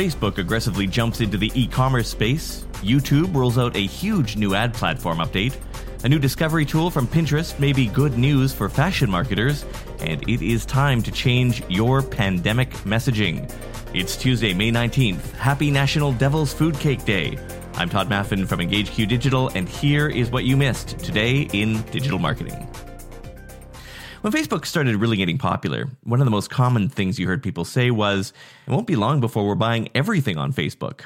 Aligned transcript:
Facebook 0.00 0.38
aggressively 0.38 0.86
jumps 0.86 1.20
into 1.20 1.36
the 1.36 1.52
e 1.54 1.66
commerce 1.66 2.08
space, 2.08 2.64
YouTube 2.76 3.34
rolls 3.34 3.58
out 3.58 3.76
a 3.76 3.80
huge 3.80 4.34
new 4.34 4.54
ad 4.54 4.72
platform 4.72 5.18
update, 5.18 5.54
a 6.04 6.08
new 6.08 6.18
discovery 6.18 6.64
tool 6.64 6.90
from 6.90 7.06
Pinterest 7.06 7.58
may 7.58 7.74
be 7.74 7.84
good 7.84 8.16
news 8.16 8.50
for 8.50 8.70
fashion 8.70 9.10
marketers, 9.10 9.66
and 9.98 10.26
it 10.26 10.40
is 10.40 10.64
time 10.64 11.02
to 11.02 11.12
change 11.12 11.62
your 11.68 12.00
pandemic 12.00 12.70
messaging. 12.86 13.52
It's 13.92 14.16
Tuesday, 14.16 14.54
May 14.54 14.72
19th. 14.72 15.32
Happy 15.32 15.70
National 15.70 16.14
Devil's 16.14 16.54
Food 16.54 16.78
Cake 16.78 17.04
Day. 17.04 17.36
I'm 17.74 17.90
Todd 17.90 18.08
Maffin 18.08 18.48
from 18.48 18.60
EngageQ 18.60 19.06
Digital, 19.06 19.48
and 19.48 19.68
here 19.68 20.08
is 20.08 20.30
what 20.30 20.44
you 20.44 20.56
missed 20.56 20.98
today 21.00 21.42
in 21.52 21.82
digital 21.90 22.18
marketing. 22.18 22.66
When 24.20 24.34
Facebook 24.34 24.66
started 24.66 24.96
really 24.96 25.16
getting 25.16 25.38
popular, 25.38 25.88
one 26.02 26.20
of 26.20 26.26
the 26.26 26.30
most 26.30 26.50
common 26.50 26.90
things 26.90 27.18
you 27.18 27.26
heard 27.26 27.42
people 27.42 27.64
say 27.64 27.90
was, 27.90 28.34
it 28.66 28.70
won't 28.70 28.86
be 28.86 28.96
long 28.96 29.18
before 29.18 29.46
we're 29.46 29.54
buying 29.54 29.88
everything 29.94 30.36
on 30.36 30.52
Facebook. 30.52 31.00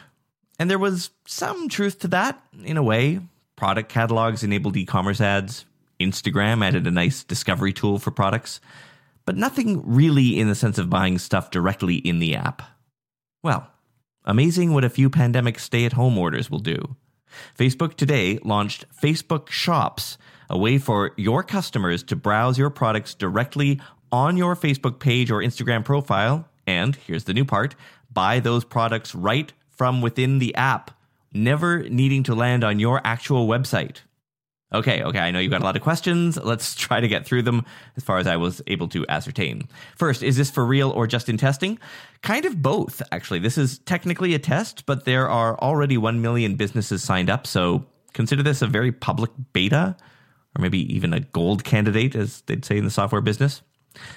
And 0.58 0.68
there 0.68 0.80
was 0.80 1.10
some 1.24 1.68
truth 1.68 2.00
to 2.00 2.08
that, 2.08 2.42
in 2.64 2.76
a 2.76 2.82
way. 2.82 3.20
Product 3.54 3.88
catalogs 3.88 4.42
enabled 4.42 4.76
e 4.76 4.84
commerce 4.84 5.20
ads, 5.20 5.64
Instagram 6.00 6.64
added 6.64 6.88
a 6.88 6.90
nice 6.90 7.22
discovery 7.22 7.72
tool 7.72 8.00
for 8.00 8.10
products, 8.10 8.60
but 9.26 9.36
nothing 9.36 9.80
really 9.86 10.40
in 10.40 10.48
the 10.48 10.56
sense 10.56 10.76
of 10.76 10.90
buying 10.90 11.18
stuff 11.20 11.52
directly 11.52 11.96
in 11.96 12.18
the 12.18 12.34
app. 12.34 12.62
Well, 13.44 13.68
amazing 14.24 14.74
what 14.74 14.82
a 14.82 14.90
few 14.90 15.08
pandemic 15.08 15.60
stay 15.60 15.84
at 15.84 15.92
home 15.92 16.18
orders 16.18 16.50
will 16.50 16.58
do. 16.58 16.96
Facebook 17.58 17.94
today 17.94 18.38
launched 18.42 18.84
Facebook 19.00 19.48
Shops 19.50 20.18
a 20.50 20.58
way 20.58 20.78
for 20.78 21.12
your 21.16 21.42
customers 21.42 22.02
to 22.04 22.16
browse 22.16 22.58
your 22.58 22.70
products 22.70 23.14
directly 23.14 23.80
on 24.12 24.36
your 24.36 24.54
Facebook 24.54 24.98
page 24.98 25.30
or 25.30 25.40
Instagram 25.40 25.84
profile. 25.84 26.48
And 26.66 26.96
here's 26.96 27.24
the 27.24 27.34
new 27.34 27.44
part 27.44 27.74
buy 28.12 28.38
those 28.38 28.64
products 28.64 29.14
right 29.14 29.52
from 29.68 30.00
within 30.00 30.38
the 30.38 30.54
app, 30.54 30.92
never 31.32 31.82
needing 31.88 32.22
to 32.22 32.34
land 32.34 32.62
on 32.62 32.78
your 32.78 33.00
actual 33.04 33.48
website. 33.48 34.02
Okay, 34.74 35.02
okay, 35.04 35.20
I 35.20 35.30
know 35.30 35.38
you've 35.38 35.52
got 35.52 35.60
a 35.60 35.64
lot 35.64 35.76
of 35.76 35.82
questions. 35.82 36.36
Let's 36.36 36.74
try 36.74 37.00
to 37.00 37.06
get 37.06 37.24
through 37.24 37.42
them 37.42 37.64
as 37.96 38.02
far 38.02 38.18
as 38.18 38.26
I 38.26 38.36
was 38.36 38.60
able 38.66 38.88
to 38.88 39.06
ascertain. 39.08 39.68
First, 39.96 40.22
is 40.22 40.36
this 40.36 40.50
for 40.50 40.66
real 40.66 40.90
or 40.90 41.06
just 41.06 41.28
in 41.28 41.36
testing? 41.36 41.78
Kind 42.22 42.44
of 42.44 42.60
both, 42.60 43.00
actually. 43.12 43.38
This 43.38 43.56
is 43.56 43.78
technically 43.78 44.34
a 44.34 44.38
test, 44.40 44.84
but 44.84 45.04
there 45.04 45.28
are 45.28 45.56
already 45.60 45.96
1 45.96 46.20
million 46.20 46.56
businesses 46.56 47.04
signed 47.04 47.30
up, 47.30 47.46
so 47.46 47.86
consider 48.12 48.42
this 48.42 48.62
a 48.62 48.66
very 48.66 48.90
public 48.90 49.30
beta 49.52 49.96
or 50.56 50.62
maybe 50.62 50.92
even 50.94 51.12
a 51.12 51.20
gold 51.20 51.64
candidate, 51.64 52.14
as 52.14 52.42
they'd 52.42 52.64
say 52.64 52.78
in 52.78 52.84
the 52.84 52.90
software 52.90 53.20
business? 53.20 53.62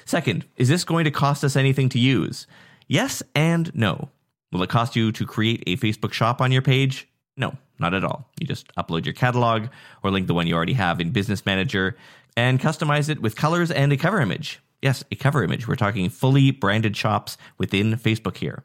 Second, 0.06 0.46
is 0.56 0.70
this 0.70 0.84
going 0.84 1.06
to 1.06 1.12
cost 1.12 1.44
us 1.44 1.56
anything 1.56 1.90
to 1.90 2.00
use? 2.00 2.48
Yes 2.88 3.22
and 3.36 3.74
no. 3.76 4.10
Will 4.52 4.64
it 4.64 4.70
cost 4.70 4.96
you 4.96 5.12
to 5.12 5.26
create 5.26 5.64
a 5.68 5.78
Facebook 5.78 6.14
shop 6.14 6.42
on 6.42 6.52
your 6.52 6.62
page? 6.62 7.08
No, 7.36 7.58
not 7.80 7.94
at 7.94 8.04
all. 8.04 8.30
You 8.40 8.48
just 8.48 8.74
upload 8.76 9.06
your 9.06 9.14
catalog 9.14 9.68
or 10.04 10.12
link 10.12 10.28
the 10.28 10.34
one 10.34 10.48
you 10.48 10.56
already 10.56 10.74
have 10.74 11.00
in 11.00 11.12
Business 11.12 11.46
Manager 11.46 11.96
and 12.36 12.60
customize 12.60 13.10
it 13.10 13.22
with 13.22 13.36
colors 13.36 13.72
and 13.72 13.92
a 13.92 13.98
cover 13.98 14.22
image. 14.22 14.60
Yes, 14.82 15.04
a 15.12 15.16
cover 15.16 15.44
image. 15.44 15.68
We're 15.68 15.76
talking 15.76 16.10
fully 16.10 16.52
branded 16.52 16.96
shops 16.96 17.38
within 17.58 17.94
Facebook 17.94 18.38
here. 18.38 18.64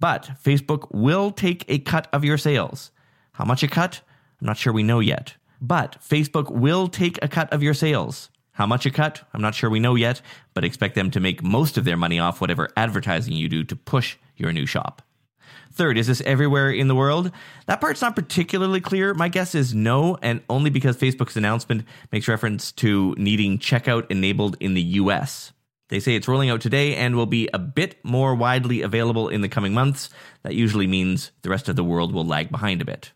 But 0.00 0.30
Facebook 0.42 0.92
will 0.92 1.30
take 1.30 1.64
a 1.68 1.78
cut 1.78 2.08
of 2.12 2.24
your 2.24 2.38
sales. 2.38 2.90
How 3.32 3.44
much 3.44 3.62
a 3.62 3.68
cut? 3.68 4.00
I'm 4.40 4.46
not 4.46 4.56
sure 4.56 4.72
we 4.72 4.82
know 4.82 5.00
yet. 5.00 5.34
But 5.60 5.98
Facebook 6.02 6.50
will 6.50 6.88
take 6.88 7.22
a 7.22 7.28
cut 7.28 7.52
of 7.52 7.62
your 7.62 7.74
sales. 7.74 8.30
How 8.52 8.66
much 8.66 8.84
a 8.84 8.90
cut? 8.90 9.22
I'm 9.32 9.40
not 9.40 9.54
sure 9.54 9.70
we 9.70 9.80
know 9.80 9.94
yet, 9.94 10.20
but 10.54 10.64
expect 10.64 10.94
them 10.94 11.10
to 11.12 11.20
make 11.20 11.42
most 11.42 11.78
of 11.78 11.84
their 11.84 11.96
money 11.96 12.18
off 12.18 12.40
whatever 12.40 12.68
advertising 12.76 13.34
you 13.34 13.48
do 13.48 13.64
to 13.64 13.76
push 13.76 14.16
your 14.36 14.52
new 14.52 14.66
shop. 14.66 15.02
Third, 15.72 15.96
is 15.96 16.06
this 16.06 16.20
everywhere 16.22 16.70
in 16.70 16.88
the 16.88 16.94
world? 16.94 17.30
That 17.66 17.80
part's 17.80 18.02
not 18.02 18.14
particularly 18.14 18.80
clear. 18.80 19.14
My 19.14 19.28
guess 19.28 19.54
is 19.54 19.74
no, 19.74 20.18
and 20.20 20.42
only 20.50 20.70
because 20.70 20.96
Facebook's 20.96 21.36
announcement 21.36 21.84
makes 22.10 22.28
reference 22.28 22.72
to 22.72 23.14
needing 23.16 23.58
checkout 23.58 24.10
enabled 24.10 24.56
in 24.60 24.74
the 24.74 24.82
US. 24.82 25.52
They 25.88 26.00
say 26.00 26.14
it's 26.14 26.28
rolling 26.28 26.50
out 26.50 26.60
today 26.60 26.96
and 26.96 27.16
will 27.16 27.26
be 27.26 27.48
a 27.52 27.58
bit 27.58 28.02
more 28.02 28.34
widely 28.34 28.82
available 28.82 29.28
in 29.28 29.42
the 29.42 29.48
coming 29.48 29.74
months. 29.74 30.08
That 30.42 30.54
usually 30.54 30.86
means 30.86 31.32
the 31.42 31.50
rest 31.50 31.68
of 31.68 31.76
the 31.76 31.84
world 31.84 32.14
will 32.14 32.24
lag 32.24 32.50
behind 32.50 32.80
a 32.80 32.86
bit. 32.86 33.12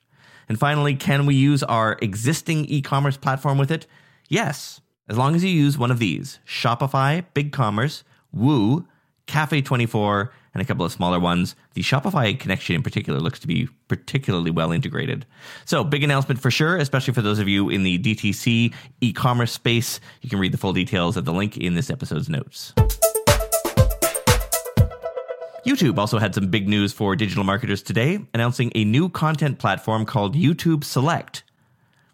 And 0.48 0.58
finally, 0.58 0.94
can 0.94 1.26
we 1.26 1.34
use 1.34 1.62
our 1.62 1.98
existing 2.02 2.66
e 2.66 2.82
commerce 2.82 3.16
platform 3.16 3.58
with 3.58 3.70
it? 3.70 3.86
Yes, 4.28 4.80
as 5.08 5.16
long 5.16 5.34
as 5.34 5.44
you 5.44 5.50
use 5.50 5.78
one 5.78 5.90
of 5.90 5.98
these 5.98 6.38
Shopify, 6.46 7.24
BigCommerce, 7.34 8.02
Woo, 8.32 8.86
Cafe24, 9.26 10.30
and 10.56 10.62
a 10.62 10.64
couple 10.64 10.86
of 10.86 10.92
smaller 10.92 11.20
ones. 11.20 11.54
The 11.74 11.82
Shopify 11.82 12.38
connection 12.38 12.76
in 12.76 12.82
particular 12.82 13.20
looks 13.20 13.38
to 13.40 13.46
be 13.46 13.68
particularly 13.88 14.50
well 14.50 14.72
integrated. 14.72 15.26
So, 15.66 15.84
big 15.84 16.02
announcement 16.02 16.40
for 16.40 16.50
sure, 16.50 16.78
especially 16.78 17.12
for 17.12 17.20
those 17.20 17.38
of 17.38 17.46
you 17.46 17.68
in 17.68 17.82
the 17.82 17.98
DTC 17.98 18.72
e 19.02 19.12
commerce 19.12 19.52
space. 19.52 20.00
You 20.22 20.30
can 20.30 20.38
read 20.38 20.52
the 20.52 20.58
full 20.58 20.72
details 20.72 21.18
at 21.18 21.26
the 21.26 21.32
link 21.32 21.58
in 21.58 21.74
this 21.74 21.90
episode's 21.90 22.30
notes. 22.30 22.72
YouTube 25.66 25.98
also 25.98 26.18
had 26.18 26.34
some 26.34 26.46
big 26.46 26.68
news 26.68 26.92
for 26.92 27.16
digital 27.16 27.44
marketers 27.44 27.82
today, 27.82 28.20
announcing 28.32 28.72
a 28.74 28.84
new 28.84 29.08
content 29.08 29.58
platform 29.58 30.06
called 30.06 30.36
YouTube 30.36 30.84
Select. 30.84 31.42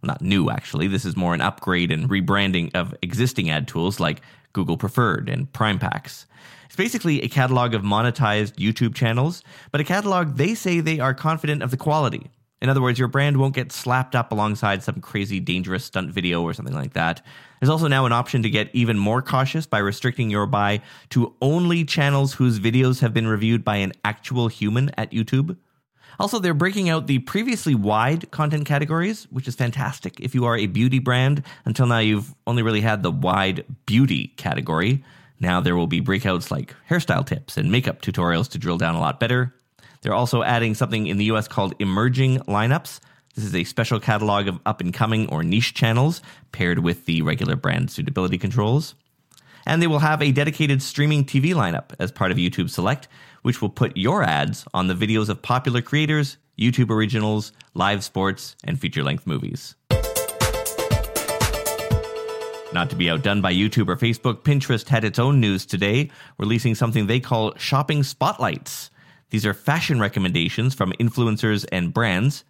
Well, 0.00 0.08
not 0.08 0.22
new, 0.22 0.50
actually. 0.50 0.88
This 0.88 1.04
is 1.04 1.16
more 1.16 1.32
an 1.32 1.40
upgrade 1.40 1.92
and 1.92 2.08
rebranding 2.08 2.74
of 2.74 2.92
existing 3.02 3.50
ad 3.50 3.68
tools 3.68 4.00
like 4.00 4.22
Google 4.52 4.76
Preferred 4.76 5.28
and 5.28 5.52
Prime 5.52 5.78
Packs. 5.78 6.26
It's 6.72 6.77
basically 6.78 7.21
a 7.21 7.28
catalog 7.28 7.75
of 7.75 7.83
monetized 7.83 8.55
YouTube 8.55 8.94
channels, 8.94 9.43
but 9.72 9.83
a 9.83 9.84
catalog 9.84 10.38
they 10.38 10.55
say 10.55 10.81
they 10.81 11.00
are 11.00 11.12
confident 11.12 11.62
of 11.62 11.71
the 11.71 11.77
quality. 11.77 12.31
In 12.62 12.71
other 12.71 12.81
words, 12.81 12.99
your 12.99 13.09
brand 13.09 13.37
won't 13.37 13.55
get 13.55 13.72
slapped 13.72 14.15
up 14.15 14.33
alongside 14.33 14.83
some 14.83 15.03
crazy 15.03 15.38
dangerous 15.38 15.84
stunt 15.84 16.10
video 16.10 16.41
or 16.41 16.55
something 16.55 16.75
like 16.75 16.94
that. 16.94 17.21
There's 17.60 17.69
also 17.69 17.88
now 17.88 18.06
an 18.06 18.12
option 18.12 18.43
to 18.43 18.49
get 18.49 18.71
even 18.72 18.97
more 18.97 19.21
cautious 19.21 19.66
by 19.66 19.81
restricting 19.81 20.31
your 20.31 20.47
buy 20.47 20.81
to 21.10 21.34
only 21.43 21.84
channels 21.84 22.33
whose 22.33 22.59
videos 22.59 23.00
have 23.00 23.12
been 23.12 23.27
reviewed 23.28 23.65
by 23.65 23.77
an 23.77 23.93
actual 24.03 24.49
human 24.49 24.89
at 24.97 25.10
YouTube. 25.10 25.59
Also, 26.19 26.39
they're 26.39 26.54
breaking 26.54 26.89
out 26.89 27.06
the 27.06 27.19
previously 27.19 27.75
wide 27.75 28.31
content 28.31 28.65
categories, 28.65 29.25
which 29.25 29.47
is 29.47 29.54
fantastic. 29.54 30.19
If 30.21 30.34
you 30.34 30.47
are 30.47 30.56
a 30.56 30.69
beauty 30.69 31.00
brand, 31.00 31.43
until 31.66 31.87
now 31.87 31.99
you've 31.99 32.34
only 32.47 32.62
really 32.62 32.81
had 32.81 33.03
the 33.03 33.10
wide 33.10 33.66
beauty 33.84 34.28
category. 34.39 35.04
Now 35.42 35.60
there 35.60 35.75
will 35.75 35.88
be 35.88 36.00
breakouts 36.00 36.53
like 36.53 36.75
hairstyle 36.88 37.26
tips 37.26 37.56
and 37.56 37.70
makeup 37.70 38.00
tutorials 38.00 38.48
to 38.50 38.58
drill 38.58 38.78
down 38.78 38.94
a 38.94 39.00
lot 39.00 39.19
better. 39.19 39.53
They're 40.00 40.14
also 40.14 40.44
adding 40.44 40.75
something 40.75 41.08
in 41.08 41.19
the 41.19 41.25
US 41.26 41.48
called 41.48 41.75
emerging 41.80 42.38
lineups. 42.41 43.00
This 43.34 43.44
is 43.44 43.54
a 43.54 43.64
special 43.64 43.98
catalog 43.98 44.47
of 44.47 44.60
up 44.64 44.80
and 44.80 44.94
coming 44.94 45.28
or 45.30 45.42
niche 45.42 45.75
channels 45.75 46.22
paired 46.53 46.78
with 46.78 47.06
the 47.06 47.22
regular 47.22 47.56
brand 47.56 47.91
suitability 47.91 48.38
controls. 48.38 48.94
And 49.66 49.82
they 49.82 49.88
will 49.88 49.98
have 49.98 50.22
a 50.22 50.30
dedicated 50.30 50.80
streaming 50.80 51.25
TV 51.25 51.54
lineup 51.54 51.91
as 51.98 52.12
part 52.12 52.30
of 52.30 52.36
YouTube 52.36 52.70
Select, 52.70 53.09
which 53.42 53.60
will 53.60 53.69
put 53.69 53.97
your 53.97 54.22
ads 54.22 54.64
on 54.72 54.86
the 54.86 54.94
videos 54.94 55.28
of 55.28 55.42
popular 55.42 55.82
creators, 55.82 56.36
YouTube 56.56 56.91
originals, 56.91 57.53
live 57.74 58.04
sports, 58.04 58.54
and 58.62 58.80
feature 58.80 59.03
length 59.03 59.26
movies. 59.26 59.74
Not 62.72 62.88
to 62.88 62.97
be 62.97 63.10
outdone 63.10 63.43
by 63.43 63.53
YouTube 63.53 63.88
or 63.88 63.97
Facebook, 63.97 64.43
Pinterest 64.44 64.88
had 64.88 65.05
its 65.05 65.19
own 65.19 65.41
news 65.41 65.66
today, 65.66 66.10
releasing 66.38 66.75
something 66.75 67.06
they 67.06 67.21
call 67.21 67.55
shopping 67.56 68.03
spotlights. 68.03 68.91
These 69.28 69.44
are 69.44 69.53
fashion 69.53 70.00
recommendations 70.00 70.75
from 70.75 70.93
influencers 70.93 71.66
and 71.71 71.93
brands, 71.93 72.44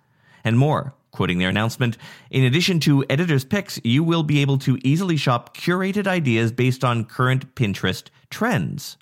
and 0.44 0.56
more. 0.56 0.94
Quoting 1.10 1.38
their 1.38 1.48
announcement, 1.48 1.98
in 2.30 2.44
addition 2.44 2.80
to 2.80 3.04
editor's 3.10 3.44
picks, 3.44 3.80
you 3.84 4.02
will 4.04 4.22
be 4.22 4.40
able 4.40 4.58
to 4.58 4.78
easily 4.82 5.16
shop 5.16 5.56
curated 5.56 6.06
ideas 6.06 6.52
based 6.52 6.84
on 6.84 7.04
current 7.04 7.54
Pinterest 7.54 8.04
trends. 8.30 8.96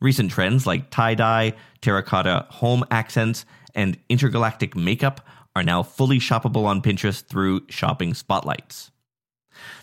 Recent 0.00 0.30
trends 0.30 0.66
like 0.66 0.90
tie 0.90 1.14
dye, 1.14 1.54
terracotta 1.80 2.46
home 2.50 2.84
accents, 2.90 3.46
and 3.74 3.96
intergalactic 4.08 4.76
makeup 4.76 5.20
are 5.56 5.62
now 5.62 5.82
fully 5.82 6.18
shoppable 6.18 6.64
on 6.64 6.82
Pinterest 6.82 7.24
through 7.24 7.62
shopping 7.68 8.12
spotlights. 8.12 8.90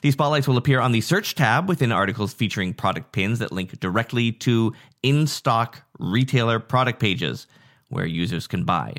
These 0.02 0.14
spotlights 0.14 0.48
will 0.48 0.58
appear 0.58 0.80
on 0.80 0.92
the 0.92 1.02
search 1.02 1.36
tab 1.36 1.68
within 1.68 1.92
articles 1.92 2.34
featuring 2.34 2.74
product 2.74 3.12
pins 3.12 3.40
that 3.40 3.52
link 3.52 3.80
directly 3.80 4.32
to 4.32 4.74
in 5.04 5.28
stock 5.28 5.82
retailer 6.00 6.60
product 6.60 7.00
pages 7.00 7.48
where 7.90 8.06
users 8.06 8.48
can 8.48 8.64
buy. 8.64 8.96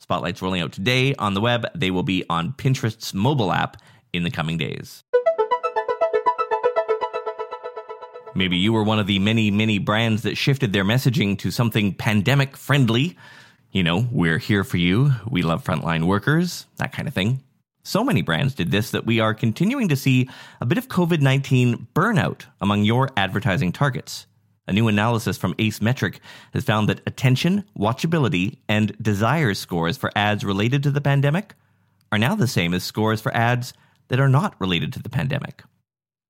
Spotlight's 0.00 0.42
rolling 0.42 0.60
out 0.60 0.72
today 0.72 1.14
on 1.16 1.34
the 1.34 1.40
web. 1.40 1.66
They 1.74 1.90
will 1.90 2.02
be 2.02 2.24
on 2.30 2.52
Pinterest's 2.52 3.12
mobile 3.14 3.52
app 3.52 3.76
in 4.12 4.22
the 4.22 4.30
coming 4.30 4.56
days. 4.56 5.02
Maybe 8.36 8.58
you 8.58 8.72
were 8.72 8.82
one 8.82 8.98
of 8.98 9.06
the 9.06 9.18
many, 9.18 9.50
many 9.50 9.78
brands 9.78 10.22
that 10.22 10.36
shifted 10.36 10.72
their 10.74 10.84
messaging 10.84 11.38
to 11.38 11.50
something 11.50 11.94
pandemic 11.94 12.54
friendly. 12.54 13.16
You 13.72 13.82
know, 13.82 14.06
we're 14.12 14.38
here 14.38 14.62
for 14.62 14.76
you. 14.76 15.12
We 15.26 15.40
love 15.40 15.64
frontline 15.64 16.06
workers, 16.06 16.66
that 16.76 16.92
kind 16.92 17.08
of 17.08 17.14
thing. 17.14 17.42
So 17.86 18.02
many 18.02 18.20
brands 18.20 18.52
did 18.52 18.72
this 18.72 18.90
that 18.90 19.06
we 19.06 19.20
are 19.20 19.32
continuing 19.32 19.86
to 19.90 19.94
see 19.94 20.28
a 20.60 20.66
bit 20.66 20.76
of 20.76 20.88
COVID 20.88 21.20
19 21.20 21.86
burnout 21.94 22.46
among 22.60 22.82
your 22.82 23.10
advertising 23.16 23.70
targets. 23.70 24.26
A 24.66 24.72
new 24.72 24.88
analysis 24.88 25.38
from 25.38 25.54
Ace 25.60 25.78
Metrix 25.78 26.18
has 26.52 26.64
found 26.64 26.88
that 26.88 27.00
attention, 27.06 27.62
watchability, 27.78 28.58
and 28.68 29.00
desire 29.00 29.54
scores 29.54 29.96
for 29.96 30.10
ads 30.16 30.44
related 30.44 30.82
to 30.82 30.90
the 30.90 31.00
pandemic 31.00 31.54
are 32.10 32.18
now 32.18 32.34
the 32.34 32.48
same 32.48 32.74
as 32.74 32.82
scores 32.82 33.20
for 33.20 33.32
ads 33.36 33.72
that 34.08 34.18
are 34.18 34.28
not 34.28 34.60
related 34.60 34.92
to 34.94 35.00
the 35.00 35.08
pandemic. 35.08 35.62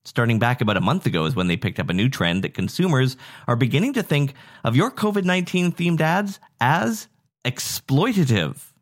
Starting 0.04 0.38
back 0.38 0.60
about 0.60 0.76
a 0.76 0.82
month 0.82 1.06
ago 1.06 1.24
is 1.24 1.34
when 1.34 1.46
they 1.46 1.56
picked 1.56 1.80
up 1.80 1.88
a 1.88 1.94
new 1.94 2.10
trend 2.10 2.44
that 2.44 2.52
consumers 2.52 3.16
are 3.48 3.56
beginning 3.56 3.94
to 3.94 4.02
think 4.02 4.34
of 4.62 4.76
your 4.76 4.90
COVID 4.90 5.24
19 5.24 5.72
themed 5.72 6.02
ads 6.02 6.38
as 6.60 7.08
exploitative, 7.46 8.72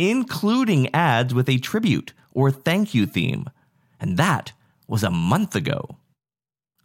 including 0.00 0.92
ads 0.94 1.34
with 1.34 1.46
a 1.50 1.58
tribute 1.58 2.14
or 2.32 2.50
thank 2.50 2.94
you 2.94 3.04
theme. 3.04 3.50
And 4.00 4.16
that 4.16 4.52
was 4.88 5.04
a 5.04 5.10
month 5.10 5.54
ago. 5.54 5.98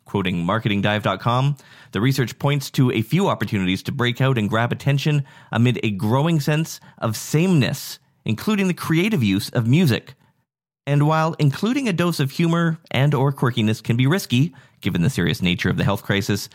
Quoting 0.03 0.45
marketingdive.com, 0.45 1.56
the 1.94 2.01
research 2.01 2.38
points 2.38 2.69
to 2.71 2.91
a 2.91 3.01
few 3.01 3.29
opportunities 3.29 3.81
to 3.83 3.94
break 3.94 4.19
out 4.19 4.38
and 4.38 4.50
grab 4.50 4.73
attention 4.73 5.23
amid 5.50 5.79
a 5.81 5.91
growing 5.91 6.41
sense 6.41 6.81
of 6.97 7.15
sameness, 7.15 8.00
including 8.25 8.67
the 8.67 8.73
creative 8.73 9.23
use 9.23 9.50
of 9.50 9.65
music. 9.65 10.15
And 10.85 11.07
while 11.07 11.38
including 11.39 11.88
a 11.88 11.94
dose 11.94 12.19
of 12.19 12.31
humor 12.31 12.79
and 12.91 13.15
or 13.15 13.31
quirkiness 13.31 13.81
can 13.81 13.95
be 13.95 14.07
risky, 14.07 14.53
given 14.81 15.03
the 15.03 15.09
serious 15.09 15.41
nature 15.41 15.69
of 15.69 15.77
the 15.77 15.85
health 15.85 16.03
crisis, 16.03 16.50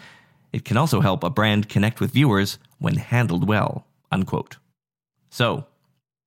it 0.52 0.66
can 0.66 0.76
also 0.76 1.00
help 1.00 1.24
a 1.24 1.30
brand 1.30 1.70
connect 1.70 2.00
with 2.00 2.12
viewers 2.12 2.58
when 2.78 2.96
handled 2.96 3.48
well. 3.48 3.86
Unquote. 4.12 4.58
So, 5.30 5.64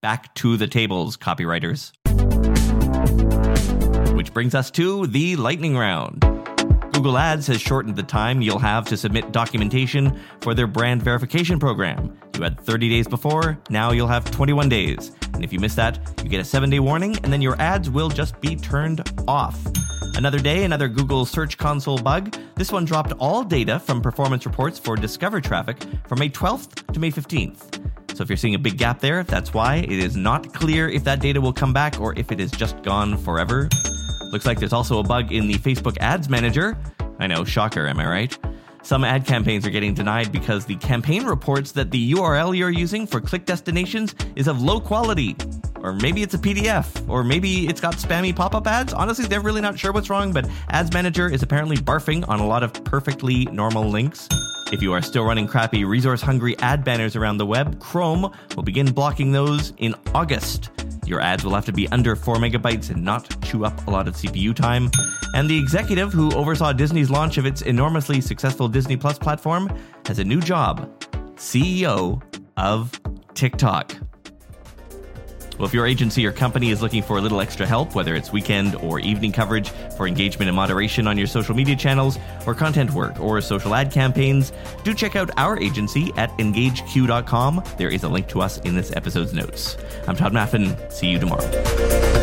back 0.03 0.35
to 0.35 0.57
the 0.57 0.67
tables, 0.67 1.15
copywriters. 1.15 1.93
Which 4.13 4.33
brings 4.33 4.53
us 4.53 4.69
to 4.71 5.07
the 5.07 5.37
lightning 5.37 5.77
round. 5.77 6.19
Google 6.91 7.17
Ads 7.17 7.47
has 7.47 7.61
shortened 7.61 7.95
the 7.95 8.03
time 8.03 8.41
you'll 8.41 8.59
have 8.59 8.85
to 8.85 8.97
submit 8.97 9.31
documentation 9.31 10.19
for 10.41 10.53
their 10.53 10.67
brand 10.67 11.01
verification 11.01 11.57
program. 11.57 12.15
You 12.35 12.43
had 12.43 12.59
30 12.59 12.89
days 12.89 13.07
before, 13.07 13.57
now 13.69 13.93
you'll 13.93 14.07
have 14.07 14.29
21 14.29 14.67
days. 14.67 15.13
And 15.33 15.43
if 15.43 15.53
you 15.53 15.59
miss 15.59 15.73
that, 15.75 15.97
you 16.21 16.29
get 16.29 16.41
a 16.41 16.45
seven 16.45 16.69
day 16.69 16.79
warning, 16.79 17.15
and 17.23 17.31
then 17.31 17.41
your 17.41 17.59
ads 17.61 17.89
will 17.89 18.09
just 18.09 18.39
be 18.41 18.57
turned 18.57 19.09
off. 19.27 19.57
Another 20.15 20.39
day, 20.39 20.65
another 20.65 20.89
Google 20.89 21.25
Search 21.25 21.57
Console 21.57 21.97
bug. 21.97 22.37
This 22.55 22.73
one 22.73 22.83
dropped 22.83 23.13
all 23.13 23.43
data 23.43 23.79
from 23.79 24.01
performance 24.01 24.45
reports 24.45 24.77
for 24.77 24.97
Discover 24.97 25.39
traffic 25.39 25.81
from 26.07 26.19
May 26.19 26.29
12th 26.29 26.91
to 26.91 26.99
May 26.99 27.09
15th. 27.09 28.02
So 28.13 28.21
if 28.21 28.29
you're 28.29 28.37
seeing 28.37 28.55
a 28.55 28.59
big 28.59 28.77
gap 28.77 28.99
there, 28.99 29.23
that's 29.23 29.53
why. 29.53 29.77
It 29.77 29.91
is 29.91 30.15
not 30.15 30.53
clear 30.53 30.87
if 30.87 31.03
that 31.05 31.19
data 31.19 31.41
will 31.41 31.53
come 31.53 31.73
back 31.73 31.99
or 31.99 32.17
if 32.17 32.31
it 32.31 32.39
is 32.39 32.51
just 32.51 32.81
gone 32.83 33.17
forever. 33.17 33.69
Looks 34.31 34.45
like 34.45 34.59
there's 34.59 34.73
also 34.73 34.99
a 34.99 35.03
bug 35.03 35.31
in 35.31 35.47
the 35.47 35.55
Facebook 35.55 35.97
Ads 35.99 36.29
Manager. 36.29 36.77
I 37.19 37.27
know, 37.27 37.43
shocker, 37.43 37.87
am 37.87 37.99
I 37.99 38.07
right? 38.07 38.37
Some 38.83 39.03
ad 39.03 39.25
campaigns 39.25 39.65
are 39.65 39.69
getting 39.69 39.93
denied 39.93 40.31
because 40.31 40.65
the 40.65 40.75
campaign 40.75 41.25
reports 41.25 41.71
that 41.71 41.89
the 41.89 42.11
URL 42.13 42.55
you're 42.55 42.69
using 42.69 43.07
for 43.07 43.21
click 43.21 43.45
destinations 43.45 44.13
is 44.35 44.47
of 44.47 44.61
low 44.61 44.79
quality. 44.79 45.35
Or 45.77 45.93
maybe 45.93 46.21
it's 46.21 46.33
a 46.33 46.37
PDF, 46.37 47.09
or 47.09 47.23
maybe 47.23 47.67
it's 47.67 47.81
got 47.81 47.95
spammy 47.95 48.35
pop 48.35 48.55
up 48.55 48.67
ads. 48.67 48.93
Honestly, 48.93 49.25
they're 49.25 49.41
really 49.41 49.61
not 49.61 49.77
sure 49.79 49.91
what's 49.91 50.09
wrong, 50.09 50.31
but 50.31 50.49
Ads 50.69 50.93
Manager 50.93 51.29
is 51.29 51.43
apparently 51.43 51.75
barfing 51.77 52.27
on 52.27 52.39
a 52.39 52.47
lot 52.47 52.63
of 52.63 52.71
perfectly 52.85 53.45
normal 53.45 53.89
links. 53.89 54.29
If 54.73 54.81
you 54.81 54.91
are 54.93 55.03
still 55.03 55.23
running 55.23 55.45
crappy, 55.45 55.85
resource 55.85 56.19
hungry 56.19 56.57
ad 56.57 56.83
banners 56.83 57.15
around 57.15 57.37
the 57.37 57.45
web, 57.45 57.79
Chrome 57.79 58.35
will 58.55 58.63
begin 58.63 58.91
blocking 58.91 59.31
those 59.31 59.71
in 59.77 59.93
August. 60.15 60.71
Your 61.05 61.21
ads 61.21 61.43
will 61.43 61.53
have 61.53 61.65
to 61.65 61.71
be 61.71 61.87
under 61.89 62.15
4 62.15 62.37
megabytes 62.37 62.89
and 62.89 63.03
not 63.03 63.39
chew 63.43 63.65
up 63.65 63.85
a 63.85 63.91
lot 63.91 64.07
of 64.07 64.15
CPU 64.15 64.55
time. 64.55 64.89
And 65.35 65.47
the 65.47 65.55
executive 65.55 66.11
who 66.11 66.33
oversaw 66.33 66.73
Disney's 66.73 67.11
launch 67.11 67.37
of 67.37 67.45
its 67.45 67.61
enormously 67.61 68.19
successful 68.19 68.67
Disney 68.67 68.97
Plus 68.97 69.19
platform 69.19 69.71
has 70.07 70.17
a 70.17 70.23
new 70.23 70.41
job 70.41 70.89
CEO 71.35 72.19
of 72.57 72.99
TikTok. 73.35 73.95
Well, 75.57 75.67
if 75.67 75.73
your 75.73 75.85
agency 75.85 76.25
or 76.25 76.31
company 76.31 76.71
is 76.71 76.81
looking 76.81 77.03
for 77.03 77.17
a 77.17 77.21
little 77.21 77.39
extra 77.39 77.65
help, 77.65 77.95
whether 77.95 78.15
it's 78.15 78.31
weekend 78.31 78.75
or 78.75 78.99
evening 78.99 79.31
coverage 79.31 79.69
for 79.97 80.07
engagement 80.07 80.49
and 80.49 80.55
moderation 80.55 81.07
on 81.07 81.17
your 81.17 81.27
social 81.27 81.55
media 81.55 81.75
channels, 81.75 82.17
or 82.47 82.55
content 82.55 82.91
work, 82.91 83.19
or 83.19 83.39
social 83.41 83.75
ad 83.75 83.91
campaigns, 83.91 84.51
do 84.83 84.93
check 84.93 85.15
out 85.15 85.29
our 85.37 85.59
agency 85.59 86.11
at 86.17 86.29
engageq.com. 86.37 87.63
There 87.77 87.89
is 87.89 88.03
a 88.03 88.09
link 88.09 88.27
to 88.29 88.41
us 88.41 88.57
in 88.59 88.75
this 88.75 88.91
episode's 88.95 89.33
notes. 89.33 89.77
I'm 90.07 90.15
Todd 90.15 90.33
Maffin. 90.33 90.91
See 90.91 91.07
you 91.07 91.19
tomorrow. 91.19 92.22